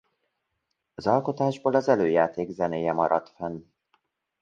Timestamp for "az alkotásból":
0.95-1.75